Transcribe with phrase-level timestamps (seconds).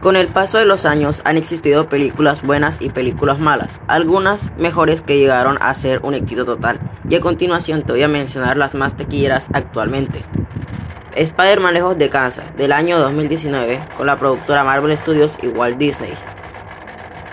[0.00, 5.00] Con el paso de los años han existido películas buenas y películas malas, algunas mejores
[5.00, 8.74] que llegaron a ser un éxito total, y a continuación te voy a mencionar las
[8.74, 10.20] más tequilleras actualmente.
[11.14, 16.14] Spider-Man Lejos de Kansas, del año 2019, con la productora Marvel Studios y Walt Disney,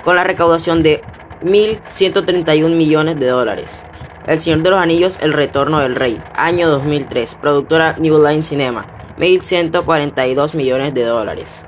[0.04, 1.02] con la recaudación de
[1.44, 3.82] 1.131 millones de dólares.
[4.28, 8.86] El Señor de los Anillos, El Retorno del Rey, año 2003, productora New Line Cinema,
[9.18, 11.62] 1.142 millones de dólares.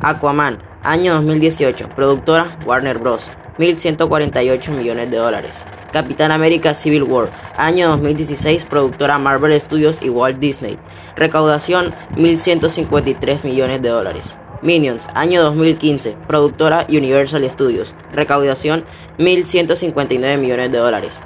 [0.00, 5.64] Aquaman, año 2018, productora Warner Bros., 1.148 millones de dólares.
[5.92, 10.78] Capitán América Civil War, año 2016, productora Marvel Studios y Walt Disney.
[11.16, 14.36] Recaudación 1.153 millones de dólares.
[14.62, 17.94] Minions, año 2015, productora Universal Studios.
[18.12, 18.84] Recaudación
[19.18, 21.20] 1.159 millones de dólares.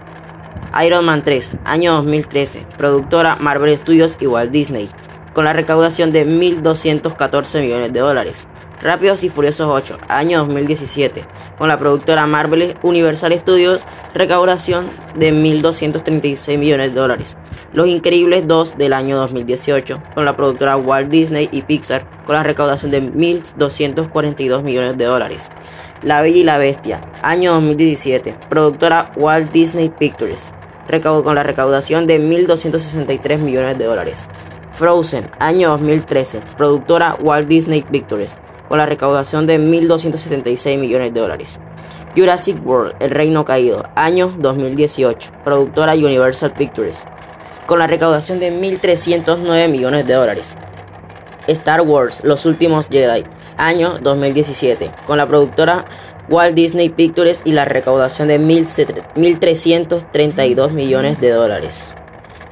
[0.83, 4.89] Iron Man 3, año 2013, productora Marvel Studios y Walt Disney.
[5.35, 8.47] Con la recaudación de 1.214 millones de dólares.
[8.83, 11.25] Rápidos y Furiosos 8, año 2017,
[11.57, 17.37] con la productora Marvel Universal Studios, recaudación de 1.236 millones de dólares.
[17.73, 22.43] Los Increíbles 2 del año 2018, con la productora Walt Disney y Pixar, con la
[22.43, 25.49] recaudación de 1.242 millones de dólares.
[26.03, 30.53] La Bella y la Bestia, año 2017, productora Walt Disney Pictures,
[31.23, 34.27] con la recaudación de 1.263 millones de dólares.
[34.73, 38.39] Frozen, año 2013, productora Walt Disney Pictures,
[38.73, 41.59] con la recaudación de 1.276 millones de dólares.
[42.17, 47.05] Jurassic World, El Reino Caído, año 2018, productora Universal Pictures,
[47.67, 50.55] con la recaudación de 1.309 millones de dólares.
[51.49, 53.25] Star Wars, Los Últimos Jedi,
[53.59, 55.85] año 2017, con la productora
[56.31, 61.85] Walt Disney Pictures y la recaudación de 1.332 millones de dólares.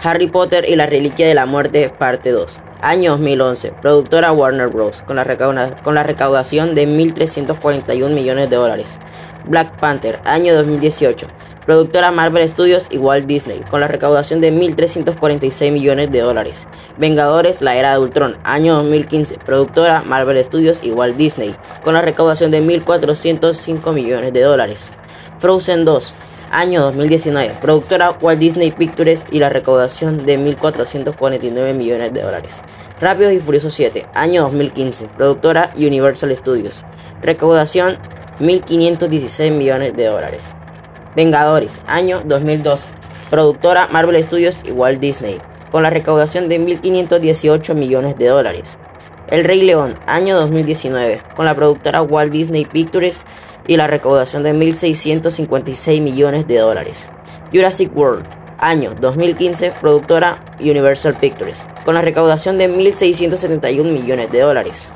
[0.02, 5.02] Harry Potter y la Reliquia de la Muerte, parte 2 año 2011, productora Warner Bros.,
[5.06, 8.98] con la, con la recaudación de 1.341 millones de dólares.
[9.46, 11.26] Black Panther, año 2018,
[11.64, 16.66] productora Marvel Studios y Walt Disney, con la recaudación de 1.346 millones de dólares.
[16.98, 22.02] Vengadores, la era de Ultron, año 2015, productora Marvel Studios y Walt Disney, con la
[22.02, 24.92] recaudación de 1.405 millones de dólares.
[25.38, 26.12] Frozen 2,
[26.50, 32.62] año 2019, productora Walt Disney Pictures y la recaudación de 1.449 millones de dólares.
[33.00, 36.84] Rápidos y Furiosos 7, año 2015, productora Universal Studios,
[37.22, 37.96] recaudación
[38.40, 40.52] 1.516 millones de dólares.
[41.14, 42.90] Vengadores, año 2012,
[43.30, 45.38] productora Marvel Studios y Walt Disney,
[45.70, 48.76] con la recaudación de 1.518 millones de dólares.
[49.30, 53.22] El Rey León, año 2019, con la productora Walt Disney Pictures
[53.68, 57.06] y la recaudación de 1.656 millones de dólares.
[57.52, 58.26] Jurassic World,
[58.58, 64.88] año 2015, productora Universal Pictures, con la recaudación de 1.671 millones de dólares.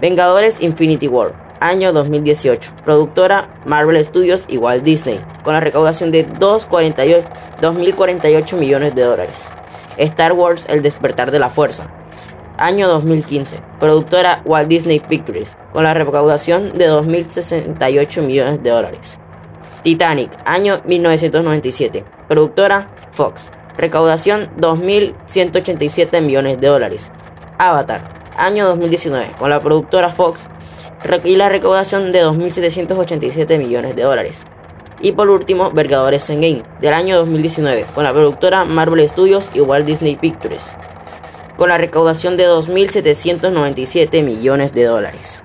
[0.00, 6.26] Vengadores Infinity War, año 2018, productora Marvel Studios y Walt Disney, con la recaudación de
[6.26, 9.46] 2.048 millones de dólares.
[9.98, 11.88] Star Wars El despertar de la fuerza,
[12.58, 19.18] año 2015, productora Walt Disney Pictures, con la recaudación de 2.068 millones de dólares.
[19.82, 27.10] Titanic, año 1997, productora Fox, recaudación 2.187 millones de dólares.
[27.58, 28.02] Avatar,
[28.36, 30.48] año 2019, con la productora Fox
[31.24, 34.42] y la recaudación de 2.787 millones de dólares.
[35.00, 39.86] Y por último, Vergadores Endgame, del año 2019, con la productora Marvel Studios y Walt
[39.86, 40.72] Disney Pictures
[41.56, 45.42] con la recaudación de 2.797 millones de dólares.